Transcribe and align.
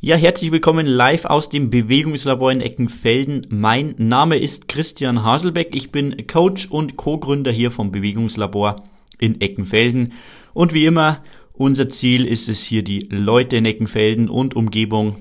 Ja, 0.00 0.14
herzlich 0.14 0.52
willkommen 0.52 0.86
live 0.86 1.24
aus 1.24 1.48
dem 1.48 1.70
Bewegungslabor 1.70 2.52
in 2.52 2.60
Eckenfelden. 2.60 3.48
Mein 3.50 3.96
Name 3.98 4.38
ist 4.38 4.68
Christian 4.68 5.24
Haselbeck. 5.24 5.74
Ich 5.74 5.90
bin 5.90 6.28
Coach 6.28 6.66
und 6.70 6.96
Co-Gründer 6.96 7.50
hier 7.50 7.72
vom 7.72 7.90
Bewegungslabor 7.90 8.84
in 9.18 9.40
Eckenfelden. 9.40 10.12
Und 10.54 10.72
wie 10.72 10.84
immer, 10.84 11.24
unser 11.52 11.88
Ziel 11.88 12.26
ist 12.26 12.48
es 12.48 12.62
hier, 12.62 12.84
die 12.84 13.08
Leute 13.10 13.56
in 13.56 13.66
Eckenfelden 13.66 14.28
und 14.28 14.54
Umgebung 14.54 15.16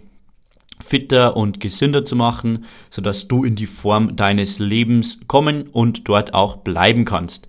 fitter 0.80 1.36
und 1.36 1.60
gesünder 1.60 2.06
zu 2.06 2.16
machen, 2.16 2.66
sodass 2.92 3.28
du 3.28 3.44
in 3.44 3.56
die 3.56 3.66
Form 3.66 4.16
deines 4.16 4.60
Lebens 4.60 5.22
kommen 5.26 5.70
und 5.70 6.08
dort 6.08 6.36
auch 6.36 6.58
bleiben 6.58 7.04
kannst. 7.04 7.48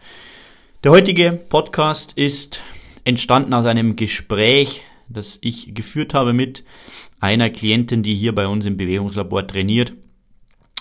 Der 0.83 0.93
heutige 0.93 1.39
Podcast 1.51 2.15
ist 2.15 2.63
entstanden 3.05 3.53
aus 3.53 3.67
einem 3.67 3.97
Gespräch, 3.97 4.83
das 5.09 5.39
ich 5.41 5.75
geführt 5.75 6.15
habe 6.15 6.33
mit 6.33 6.65
einer 7.21 7.51
Klientin, 7.51 8.03
die 8.03 8.15
hier 8.15 8.35
bei 8.35 8.47
uns 8.47 8.67
im 8.67 8.77
Bewegungslabor 8.77 9.47
trainiert 9.47 9.93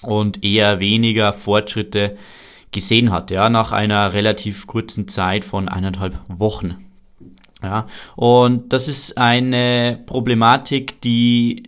und 0.02 0.44
eher 0.44 0.80
weniger 0.80 1.34
Fortschritte 1.34 2.18
gesehen 2.72 3.12
hat, 3.12 3.32
ja, 3.32 3.50
nach 3.50 3.72
einer 3.72 4.14
relativ 4.14 4.68
kurzen 4.68 5.08
Zeit 5.08 5.46
von 5.46 5.70
eineinhalb 5.70 6.20
Wochen. 6.28 6.86
Ja, 7.64 7.88
und 8.16 8.72
das 8.72 8.88
ist 8.88 9.18
eine 9.18 10.04
Problematik, 10.06 11.02
die, 11.02 11.64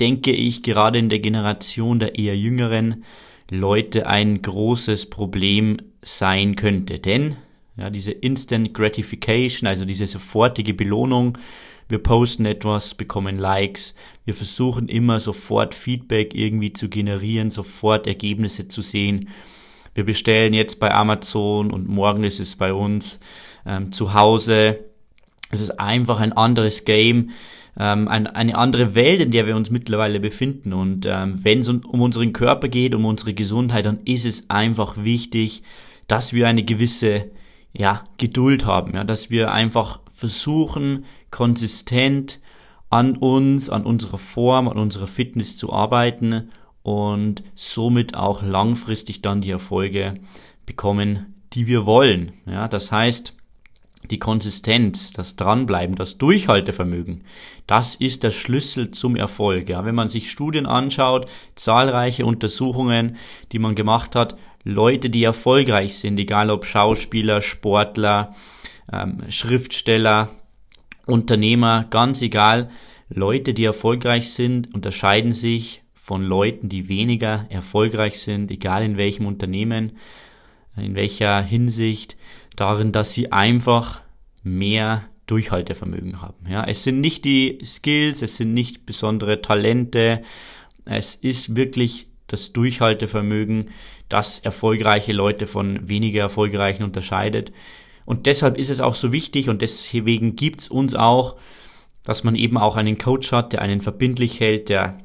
denke 0.00 0.32
ich, 0.32 0.62
gerade 0.62 0.98
in 0.98 1.08
der 1.08 1.20
Generation 1.20 2.00
der 2.00 2.18
eher 2.18 2.36
jüngeren 2.36 3.04
Leute 3.50 4.06
ein 4.06 4.42
großes 4.42 5.10
Problem 5.10 5.76
sein 6.02 6.56
könnte. 6.56 6.98
Denn 6.98 7.36
ja, 7.76 7.90
diese 7.90 8.12
Instant 8.12 8.74
Gratification, 8.74 9.68
also 9.68 9.84
diese 9.84 10.06
sofortige 10.06 10.74
Belohnung, 10.74 11.38
wir 11.88 11.98
posten 11.98 12.46
etwas, 12.46 12.94
bekommen 12.94 13.38
Likes, 13.38 13.94
wir 14.24 14.34
versuchen 14.34 14.88
immer 14.88 15.20
sofort 15.20 15.74
Feedback 15.74 16.34
irgendwie 16.34 16.72
zu 16.72 16.88
generieren, 16.88 17.50
sofort 17.50 18.06
Ergebnisse 18.06 18.68
zu 18.68 18.80
sehen. 18.80 19.28
Wir 19.94 20.04
bestellen 20.04 20.54
jetzt 20.54 20.80
bei 20.80 20.92
Amazon 20.92 21.70
und 21.70 21.88
morgen 21.88 22.24
ist 22.24 22.40
es 22.40 22.56
bei 22.56 22.72
uns 22.72 23.20
ähm, 23.66 23.92
zu 23.92 24.14
Hause. 24.14 24.80
Es 25.50 25.60
ist 25.60 25.78
einfach 25.78 26.20
ein 26.20 26.32
anderes 26.32 26.84
Game, 26.84 27.30
ähm, 27.78 28.08
ein, 28.08 28.26
eine 28.26 28.56
andere 28.56 28.94
Welt, 28.94 29.20
in 29.20 29.30
der 29.30 29.46
wir 29.46 29.56
uns 29.56 29.70
mittlerweile 29.70 30.20
befinden. 30.20 30.72
Und 30.72 31.06
ähm, 31.06 31.40
wenn 31.42 31.60
es 31.60 31.68
um, 31.68 31.82
unseren 32.00 32.32
Körper 32.32 32.68
geht, 32.68 32.94
um 32.94 33.04
unsere 33.04 33.34
Gesundheit, 33.34 33.86
dann 33.86 34.00
ist 34.04 34.24
es 34.24 34.48
einfach 34.50 35.04
wichtig, 35.04 35.62
dass 36.08 36.32
wir 36.32 36.48
eine 36.48 36.64
gewisse 36.64 37.26
ja, 37.72 38.04
Geduld 38.18 38.66
haben, 38.66 38.94
ja, 38.94 39.04
dass 39.04 39.30
wir 39.30 39.52
einfach 39.52 40.00
versuchen, 40.12 41.04
konsistent 41.34 42.38
an 42.90 43.16
uns, 43.16 43.68
an 43.68 43.84
unserer 43.84 44.18
Form, 44.18 44.68
an 44.68 44.78
unserer 44.78 45.08
Fitness 45.08 45.56
zu 45.56 45.72
arbeiten 45.72 46.50
und 46.84 47.42
somit 47.56 48.14
auch 48.14 48.44
langfristig 48.44 49.20
dann 49.20 49.40
die 49.40 49.50
Erfolge 49.50 50.20
bekommen, 50.64 51.34
die 51.52 51.66
wir 51.66 51.86
wollen. 51.86 52.34
Ja, 52.46 52.68
das 52.68 52.92
heißt, 52.92 53.34
die 54.12 54.20
Konsistenz, 54.20 55.10
das 55.10 55.34
Dranbleiben, 55.34 55.96
das 55.96 56.18
Durchhaltevermögen, 56.18 57.24
das 57.66 57.96
ist 57.96 58.22
der 58.22 58.30
Schlüssel 58.30 58.92
zum 58.92 59.16
Erfolg. 59.16 59.68
Ja, 59.68 59.84
wenn 59.84 59.96
man 59.96 60.10
sich 60.10 60.30
Studien 60.30 60.66
anschaut, 60.66 61.28
zahlreiche 61.56 62.24
Untersuchungen, 62.24 63.16
die 63.50 63.58
man 63.58 63.74
gemacht 63.74 64.14
hat, 64.14 64.36
Leute, 64.62 65.10
die 65.10 65.24
erfolgreich 65.24 65.98
sind, 65.98 66.16
egal 66.20 66.48
ob 66.48 66.64
Schauspieler, 66.64 67.42
Sportler, 67.42 68.36
ähm, 68.92 69.24
Schriftsteller, 69.30 70.30
Unternehmer, 71.06 71.86
ganz 71.90 72.22
egal, 72.22 72.70
Leute, 73.08 73.54
die 73.54 73.64
erfolgreich 73.64 74.30
sind, 74.30 74.74
unterscheiden 74.74 75.32
sich 75.32 75.82
von 75.92 76.22
Leuten, 76.22 76.68
die 76.68 76.88
weniger 76.88 77.46
erfolgreich 77.48 78.18
sind, 78.18 78.50
egal 78.50 78.84
in 78.84 78.96
welchem 78.96 79.26
Unternehmen, 79.26 79.92
in 80.76 80.94
welcher 80.94 81.42
Hinsicht, 81.42 82.16
darin, 82.56 82.92
dass 82.92 83.12
sie 83.12 83.32
einfach 83.32 84.02
mehr 84.42 85.04
Durchhaltevermögen 85.26 86.20
haben. 86.20 86.46
Ja, 86.48 86.64
es 86.64 86.84
sind 86.84 87.00
nicht 87.00 87.24
die 87.24 87.58
Skills, 87.64 88.22
es 88.22 88.36
sind 88.36 88.52
nicht 88.52 88.84
besondere 88.84 89.40
Talente, 89.40 90.22
es 90.84 91.14
ist 91.14 91.56
wirklich 91.56 92.08
das 92.26 92.52
Durchhaltevermögen, 92.52 93.70
das 94.08 94.38
erfolgreiche 94.38 95.12
Leute 95.12 95.46
von 95.46 95.88
weniger 95.88 96.20
erfolgreichen 96.20 96.82
unterscheidet. 96.82 97.52
Und 98.06 98.26
deshalb 98.26 98.58
ist 98.58 98.70
es 98.70 98.80
auch 98.80 98.94
so 98.94 99.12
wichtig 99.12 99.48
und 99.48 99.62
deswegen 99.62 100.36
gibt's 100.36 100.68
uns 100.68 100.94
auch, 100.94 101.36
dass 102.02 102.22
man 102.22 102.36
eben 102.36 102.58
auch 102.58 102.76
einen 102.76 102.98
Coach 102.98 103.32
hat, 103.32 103.52
der 103.52 103.62
einen 103.62 103.80
verbindlich 103.80 104.40
hält, 104.40 104.68
der 104.68 104.98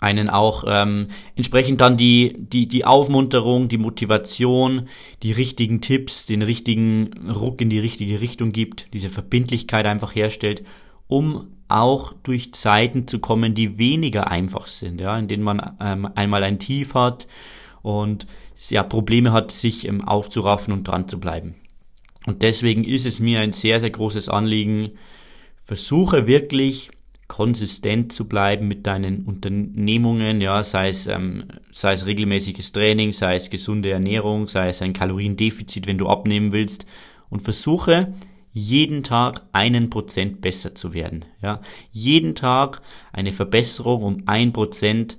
einen 0.00 0.28
auch 0.28 0.64
ähm, 0.68 1.08
entsprechend 1.34 1.80
dann 1.80 1.96
die, 1.96 2.34
die, 2.36 2.68
die 2.68 2.84
Aufmunterung, 2.84 3.68
die 3.68 3.78
Motivation, 3.78 4.88
die 5.22 5.32
richtigen 5.32 5.80
Tipps, 5.80 6.26
den 6.26 6.42
richtigen 6.42 7.30
Ruck 7.30 7.60
in 7.60 7.70
die 7.70 7.78
richtige 7.78 8.20
Richtung 8.20 8.52
gibt, 8.52 8.92
diese 8.92 9.08
Verbindlichkeit 9.08 9.86
einfach 9.86 10.14
herstellt, 10.14 10.62
um 11.08 11.48
auch 11.68 12.12
durch 12.22 12.52
Zeiten 12.52 13.08
zu 13.08 13.18
kommen, 13.18 13.54
die 13.54 13.78
weniger 13.78 14.28
einfach 14.30 14.66
sind, 14.66 15.00
ja, 15.00 15.18
in 15.18 15.28
denen 15.28 15.42
man 15.42 15.76
ähm, 15.80 16.08
einmal 16.14 16.44
ein 16.44 16.58
Tief 16.58 16.94
hat 16.94 17.26
und 17.80 18.26
ja, 18.68 18.82
Probleme 18.82 19.32
hat, 19.32 19.50
sich 19.50 19.88
ähm, 19.88 20.06
aufzuraffen 20.06 20.72
und 20.72 20.84
dran 20.84 21.08
zu 21.08 21.18
bleiben. 21.18 21.54
Und 22.26 22.42
deswegen 22.42 22.84
ist 22.84 23.06
es 23.06 23.20
mir 23.20 23.40
ein 23.40 23.52
sehr, 23.52 23.80
sehr 23.80 23.90
großes 23.90 24.28
Anliegen, 24.28 24.92
versuche 25.62 26.26
wirklich 26.26 26.90
konsistent 27.26 28.12
zu 28.12 28.28
bleiben 28.28 28.68
mit 28.68 28.86
deinen 28.86 29.24
Unternehmungen, 29.24 30.40
ja, 30.40 30.62
sei 30.62 30.88
es, 30.88 31.06
ähm, 31.06 31.44
sei 31.72 31.92
es 31.92 32.06
regelmäßiges 32.06 32.72
Training, 32.72 33.12
sei 33.12 33.34
es 33.34 33.50
gesunde 33.50 33.90
Ernährung, 33.90 34.46
sei 34.48 34.68
es 34.68 34.82
ein 34.82 34.92
Kaloriendefizit, 34.92 35.86
wenn 35.86 35.98
du 35.98 36.08
abnehmen 36.08 36.52
willst 36.52 36.86
und 37.30 37.40
versuche 37.40 38.12
jeden 38.52 39.02
Tag 39.02 39.42
einen 39.52 39.90
Prozent 39.90 40.40
besser 40.40 40.74
zu 40.74 40.94
werden. 40.94 41.24
Ja, 41.42 41.60
jeden 41.90 42.34
Tag 42.34 42.82
eine 43.12 43.32
Verbesserung 43.32 44.02
um 44.02 44.22
ein 44.26 44.52
Prozent. 44.52 45.18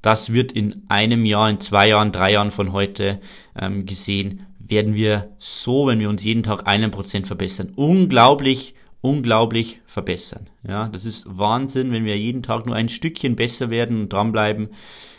Das 0.00 0.32
wird 0.32 0.52
in 0.52 0.82
einem 0.88 1.24
Jahr, 1.24 1.50
in 1.50 1.60
zwei 1.60 1.88
Jahren, 1.88 2.12
drei 2.12 2.32
Jahren 2.32 2.50
von 2.50 2.72
heute 2.72 3.20
ähm, 3.60 3.84
gesehen, 3.84 4.46
werden 4.72 4.94
wir 4.94 5.30
so, 5.38 5.86
wenn 5.86 6.00
wir 6.00 6.08
uns 6.08 6.24
jeden 6.24 6.42
Tag 6.42 6.66
einen 6.66 6.90
Prozent 6.90 7.26
verbessern, 7.26 7.72
unglaublich, 7.76 8.74
unglaublich 9.02 9.80
verbessern. 9.86 10.48
Ja, 10.66 10.88
das 10.88 11.04
ist 11.04 11.26
Wahnsinn, 11.28 11.92
wenn 11.92 12.06
wir 12.06 12.18
jeden 12.18 12.42
Tag 12.42 12.66
nur 12.66 12.74
ein 12.74 12.88
Stückchen 12.88 13.36
besser 13.36 13.70
werden 13.70 14.00
und 14.00 14.12
dranbleiben, 14.12 14.70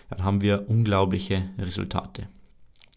dann 0.10 0.24
haben 0.24 0.42
wir 0.42 0.66
unglaubliche 0.68 1.50
Resultate. 1.60 2.28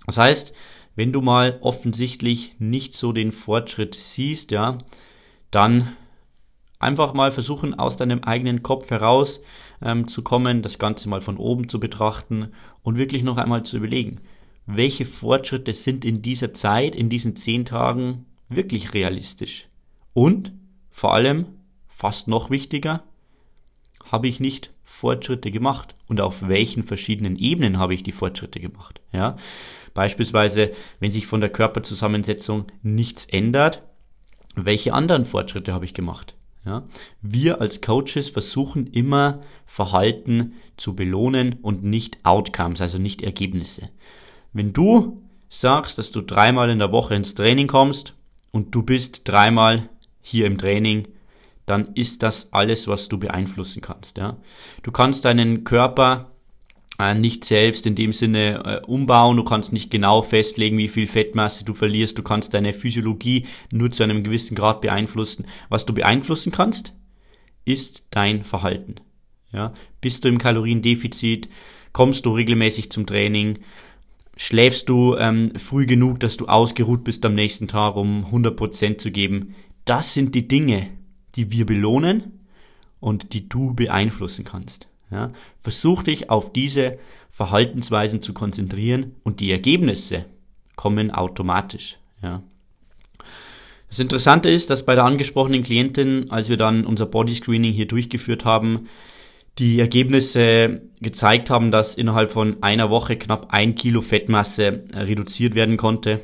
Das 0.07 0.17
heißt, 0.17 0.55
wenn 0.95 1.13
du 1.13 1.21
mal 1.21 1.59
offensichtlich 1.61 2.57
nicht 2.59 2.95
so 2.95 3.13
den 3.13 3.33
Fortschritt 3.33 3.95
siehst, 3.95 4.51
ja, 4.51 4.79
dann 5.51 5.93
einfach 6.79 7.13
mal 7.13 7.31
versuchen, 7.31 7.75
aus 7.75 7.97
deinem 7.97 8.25
eigenen 8.25 8.63
Kopf 8.63 8.91
heraus 8.91 9.41
ähm, 9.83 10.09
zu 10.09 10.23
kommen, 10.23 10.63
das 10.63 10.79
Ganze 10.79 11.09
mal 11.09 11.21
von 11.21 11.37
oben 11.37 11.69
zu 11.69 11.79
betrachten 11.79 12.49
und 12.83 12.97
wirklich 12.97 13.23
noch 13.23 13.37
einmal 13.37 13.63
zu 13.63 13.77
überlegen, 13.77 14.23
welche 14.67 15.07
Fortschritte 15.07 15.73
sind 15.73 16.05
in 16.05 16.23
dieser 16.23 16.53
Zeit, 16.53 16.95
in 16.95 17.09
diesen 17.09 17.37
zehn 17.37 17.65
Tagen 17.65 18.27
wirklich 18.49 18.95
realistisch? 18.95 19.69
Und 20.13 20.53
vor 20.91 21.15
allem, 21.15 21.47
fast 21.89 22.29
noch 22.29 22.51
wichtiger, 22.51 23.05
habe 24.11 24.29
ich 24.29 24.41
nicht 24.41 24.73
Fortschritte 24.83 25.51
gemacht 25.51 25.95
und 26.09 26.21
auf 26.21 26.49
welchen 26.49 26.83
verschiedenen 26.83 27.37
Ebenen 27.37 27.79
habe 27.79 27.95
ich 27.95 28.03
die 28.03 28.13
Fortschritte 28.13 28.61
gemacht. 28.61 29.01
Ja? 29.13 29.37
Beispielsweise, 29.95 30.73
wenn 31.01 31.11
sich 31.11 31.27
von 31.27 31.41
der 31.41 31.51
Körperzusammensetzung 31.51 32.67
nichts 32.83 33.27
ändert, 33.27 33.83
welche 34.55 34.95
anderen 34.95 35.27
Fortschritte 35.27 35.73
habe 35.73 35.85
ich 35.85 35.95
gemacht? 35.95 36.35
Ja? 36.65 36.85
Wir 37.21 37.61
als 37.61 37.81
Coaches 37.81 38.31
versuchen 38.31 38.87
immer 38.87 39.41
Verhalten 39.67 40.55
zu 40.77 40.97
belohnen 40.97 41.57
und 41.63 41.85
nicht 41.85 42.19
Outcomes, 42.25 42.81
also 42.81 42.99
nicht 42.99 43.23
Ergebnisse. 43.23 43.91
Wenn 44.57 44.73
du 44.73 45.21
sagst, 45.51 45.99
dass 45.99 46.13
du 46.13 46.23
dreimal 46.23 46.71
in 46.71 46.79
der 46.79 46.91
Woche 46.91 47.15
ins 47.15 47.35
Training 47.35 47.67
kommst 47.67 48.15
und 48.53 48.75
du 48.75 48.83
bist 48.83 49.29
dreimal 49.29 49.91
hier 50.23 50.47
im 50.47 50.57
Training, 50.57 51.09
dann 51.67 51.89
ist 51.95 52.23
das 52.23 52.55
alles, 52.55 52.89
was 52.89 53.09
du 53.09 53.19
beeinflussen 53.19 53.83
kannst. 53.83 54.17
Ja? 54.17 54.39
Du 54.83 54.93
kannst 54.93 55.27
deinen 55.27 55.65
Körper 55.65 56.31
äh, 56.99 57.13
nicht 57.13 57.45
selbst 57.45 57.85
in 57.85 57.97
dem 57.97 58.15
Sinne 58.15 58.63
äh, 58.65 58.87
umbauen, 58.87 59.37
du 59.37 59.45
kannst 59.45 59.75
nicht 59.75 59.91
genau 59.91 60.23
festlegen, 60.23 60.79
wie 60.79 60.89
viel 60.89 61.07
Fettmasse 61.07 61.67
du 61.67 61.75
verlierst, 61.75 62.17
du 62.17 62.23
kannst 62.23 62.55
deine 62.55 62.73
Physiologie 62.73 63.45
nur 63.71 63.91
zu 63.91 64.05
einem 64.05 64.25
gewissen 64.25 64.55
Grad 64.55 64.81
beeinflussen. 64.81 65.47
Was 65.69 65.85
du 65.85 65.93
beeinflussen 65.93 66.51
kannst, 66.51 66.95
ist 67.67 68.07
dein 68.09 68.43
Verhalten. 68.43 68.95
Ja? 69.53 69.75
Bist 70.01 70.25
du 70.25 70.31
im 70.31 70.39
Kaloriendefizit, 70.39 71.51
kommst 71.93 72.25
du 72.25 72.31
regelmäßig 72.31 72.91
zum 72.91 73.05
Training, 73.05 73.59
schläfst 74.37 74.89
du 74.89 75.17
ähm, 75.17 75.53
früh 75.57 75.87
genug, 75.87 76.21
dass 76.21 76.37
du 76.37 76.47
ausgeruht 76.47 77.05
bist 77.05 77.25
am 77.25 77.35
nächsten 77.35 77.69
Tag, 77.69 77.97
um 77.97 78.27
100% 78.27 78.99
zu 78.99 79.11
geben. 79.11 79.55
Das 79.85 80.15
sind 80.15 80.35
die 80.35 80.47
Dinge, 80.47 80.89
die 81.35 81.51
wir 81.51 81.67
belohnen 81.67 82.41
und 83.01 83.33
die 83.33 83.49
du 83.49 83.75
beeinflussen 83.75 84.45
kannst. 84.45 84.89
Ja? 85.11 85.33
Versuch 85.59 86.03
dich 86.03 86.31
auf 86.31 86.53
diese 86.53 86.99
Verhaltensweisen 87.31 88.21
zu 88.21 88.33
konzentrieren 88.35 89.15
und 89.23 89.41
die 89.41 89.51
Ergebnisse 89.51 90.25
kommen 90.75 91.11
automatisch. 91.11 91.99
Ja? 92.23 92.43
Das 93.89 93.99
Interessante 93.99 94.51
ist, 94.51 94.69
dass 94.71 94.85
bei 94.85 94.95
der 94.95 95.05
angesprochenen 95.05 95.63
Klientin, 95.63 96.31
als 96.31 96.49
wir 96.49 96.57
dann 96.57 96.85
unser 96.85 97.07
Body 97.07 97.35
Screening 97.35 97.73
hier 97.73 97.87
durchgeführt 97.87 98.45
haben, 98.45 98.89
die 99.59 99.81
Ergebnisse 99.81 100.83
gezeigt 101.01 101.51
haben, 101.51 101.71
dass 101.71 101.95
innerhalb 101.95 102.31
von 102.31 102.63
einer 102.63 102.91
Woche 102.91 103.17
knapp 103.17 103.49
ein 103.51 103.75
Kilo 103.75 104.03
Fettmasse 104.03 104.85
äh, 104.93 104.99
reduziert 104.99 105.55
werden 105.55 105.77
konnte 105.77 106.23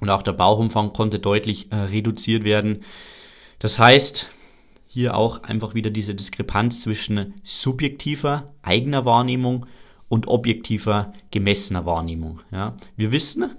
und 0.00 0.10
auch 0.10 0.22
der 0.22 0.32
Bauchumfang 0.32 0.92
konnte 0.92 1.18
deutlich 1.18 1.70
äh, 1.70 1.76
reduziert 1.76 2.44
werden. 2.44 2.82
Das 3.58 3.78
heißt, 3.78 4.30
hier 4.88 5.16
auch 5.16 5.42
einfach 5.42 5.74
wieder 5.74 5.90
diese 5.90 6.14
Diskrepanz 6.14 6.82
zwischen 6.82 7.34
subjektiver 7.44 8.54
eigener 8.62 9.04
Wahrnehmung 9.04 9.66
und 10.08 10.28
objektiver 10.28 11.12
gemessener 11.30 11.84
Wahrnehmung. 11.84 12.40
Ja. 12.50 12.74
Wir 12.96 13.12
wissen, 13.12 13.50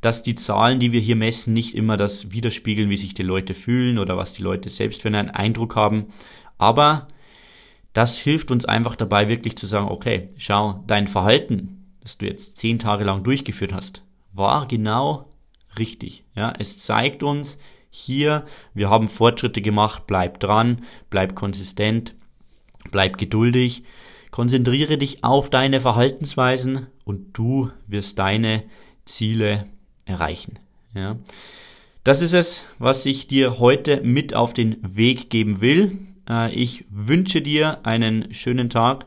dass 0.00 0.22
die 0.22 0.34
Zahlen, 0.34 0.80
die 0.80 0.92
wir 0.92 1.00
hier 1.00 1.16
messen, 1.16 1.54
nicht 1.54 1.74
immer 1.74 1.96
das 1.96 2.32
widerspiegeln, 2.32 2.90
wie 2.90 2.96
sich 2.96 3.14
die 3.14 3.22
Leute 3.22 3.54
fühlen 3.54 3.98
oder 3.98 4.16
was 4.16 4.34
die 4.34 4.42
Leute 4.42 4.68
selbst 4.68 5.02
für 5.02 5.08
einen 5.08 5.30
Eindruck 5.30 5.76
haben. 5.76 6.06
Aber 6.58 7.08
das 7.92 8.18
hilft 8.18 8.50
uns 8.50 8.64
einfach 8.64 8.96
dabei, 8.96 9.28
wirklich 9.28 9.56
zu 9.56 9.66
sagen, 9.66 9.88
okay, 9.88 10.28
schau, 10.36 10.82
dein 10.86 11.08
Verhalten, 11.08 11.84
das 12.00 12.18
du 12.18 12.26
jetzt 12.26 12.58
zehn 12.58 12.78
Tage 12.78 13.04
lang 13.04 13.22
durchgeführt 13.22 13.72
hast, 13.72 14.02
war 14.32 14.66
genau 14.66 15.26
richtig. 15.78 16.24
Ja, 16.34 16.52
es 16.58 16.78
zeigt 16.78 17.22
uns 17.22 17.58
hier, 17.90 18.46
wir 18.72 18.88
haben 18.88 19.08
Fortschritte 19.08 19.60
gemacht, 19.60 20.04
bleib 20.06 20.40
dran, 20.40 20.82
bleib 21.10 21.34
konsistent, 21.34 22.14
bleib 22.90 23.18
geduldig, 23.18 23.84
konzentriere 24.30 24.96
dich 24.96 25.22
auf 25.24 25.50
deine 25.50 25.80
Verhaltensweisen 25.80 26.86
und 27.04 27.36
du 27.36 27.70
wirst 27.86 28.18
deine 28.18 28.64
Ziele 29.04 29.66
erreichen. 30.06 30.58
Ja. 30.94 31.16
Das 32.04 32.22
ist 32.22 32.32
es, 32.32 32.64
was 32.78 33.06
ich 33.06 33.28
dir 33.28 33.58
heute 33.58 34.00
mit 34.00 34.34
auf 34.34 34.54
den 34.54 34.78
Weg 34.82 35.30
geben 35.30 35.60
will. 35.60 35.98
Äh, 36.28 36.52
ich 36.54 36.84
wünsche 36.90 37.40
dir 37.42 37.84
einen 37.84 38.34
schönen 38.34 38.70
Tag, 38.70 39.06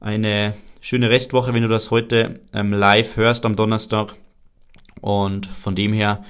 eine 0.00 0.54
schöne 0.80 1.10
Restwoche, 1.10 1.54
wenn 1.54 1.62
du 1.62 1.68
das 1.68 1.90
heute 1.90 2.40
ähm, 2.52 2.72
live 2.72 3.16
hörst 3.16 3.44
am 3.44 3.56
Donnerstag. 3.56 4.14
Und 5.00 5.46
von 5.46 5.74
dem 5.74 5.92
her 5.92 6.22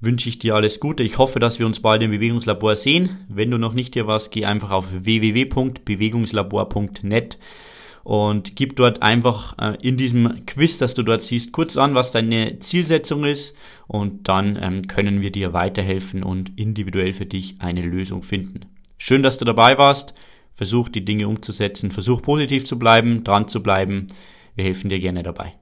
wünsche 0.00 0.28
ich 0.28 0.38
dir 0.38 0.54
alles 0.54 0.78
Gute. 0.80 1.02
Ich 1.02 1.18
hoffe, 1.18 1.40
dass 1.40 1.58
wir 1.58 1.66
uns 1.66 1.80
bald 1.80 2.02
im 2.02 2.10
Bewegungslabor 2.10 2.76
sehen. 2.76 3.18
Wenn 3.28 3.50
du 3.50 3.58
noch 3.58 3.74
nicht 3.74 3.92
hier 3.94 4.06
warst, 4.06 4.30
geh 4.32 4.46
einfach 4.46 4.70
auf 4.70 4.86
www.bewegungslabor.net 4.92 7.38
und 8.02 8.56
gib 8.56 8.76
dort 8.76 9.02
einfach 9.02 9.58
äh, 9.58 9.76
in 9.82 9.98
diesem 9.98 10.46
Quiz, 10.46 10.78
das 10.78 10.94
du 10.94 11.02
dort 11.02 11.20
siehst, 11.20 11.52
kurz 11.52 11.76
an, 11.76 11.94
was 11.94 12.12
deine 12.12 12.58
Zielsetzung 12.58 13.24
ist 13.24 13.54
und 13.86 14.26
dann 14.28 14.58
ähm, 14.60 14.88
können 14.88 15.20
wir 15.20 15.30
dir 15.30 15.52
weiterhelfen 15.52 16.22
und 16.22 16.58
individuell 16.58 17.12
für 17.12 17.26
dich 17.26 17.56
eine 17.60 17.82
Lösung 17.82 18.22
finden. 18.22 18.60
Schön, 19.02 19.22
dass 19.22 19.38
du 19.38 19.46
dabei 19.46 19.78
warst. 19.78 20.12
Versuch 20.54 20.90
die 20.90 21.02
Dinge 21.02 21.26
umzusetzen. 21.26 21.90
Versuch 21.90 22.20
positiv 22.20 22.66
zu 22.66 22.78
bleiben, 22.78 23.24
dran 23.24 23.48
zu 23.48 23.62
bleiben. 23.62 24.08
Wir 24.54 24.64
helfen 24.64 24.90
dir 24.90 25.00
gerne 25.00 25.22
dabei. 25.22 25.54